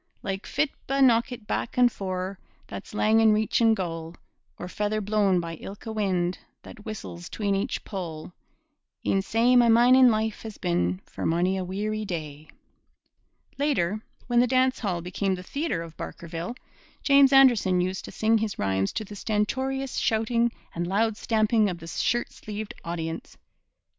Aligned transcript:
Like 0.23 0.47
fitba' 0.47 1.03
knockit 1.03 1.45
back 1.45 1.77
and 1.77 1.91
fore, 1.91 2.39
That's 2.65 2.95
lang 2.95 3.19
in 3.19 3.33
reachin' 3.33 3.75
goal, 3.75 4.15
Or 4.57 4.67
feather 4.67 4.99
blown 4.99 5.39
by 5.39 5.57
ilka 5.57 5.91
wind 5.91 6.39
That 6.63 6.83
whistles 6.85 7.29
'tween 7.29 7.53
each 7.53 7.83
pole 7.83 8.33
E'en 9.05 9.21
sae 9.21 9.55
my 9.55 9.69
mining 9.69 10.09
life 10.09 10.41
has 10.41 10.57
been 10.57 11.01
For 11.05 11.23
mony 11.27 11.55
a 11.55 11.63
weary 11.63 12.03
day. 12.03 12.47
Later, 13.59 14.01
when 14.25 14.39
the 14.39 14.47
dance 14.47 14.79
hall 14.79 15.01
became 15.03 15.35
the 15.35 15.43
theatre 15.43 15.83
of 15.83 15.95
Barkerville, 15.97 16.55
James 17.03 17.31
Anderson 17.31 17.79
used 17.79 18.03
to 18.05 18.11
sing 18.11 18.39
his 18.39 18.57
rhymes 18.57 18.91
to 18.93 19.05
the 19.05 19.13
stentorious 19.15 19.97
shouting 19.99 20.51
and 20.73 20.87
loud 20.87 21.15
stamping 21.15 21.69
of 21.69 21.77
the 21.77 21.85
shirt 21.85 22.31
sleeved 22.31 22.73
audience. 22.83 23.37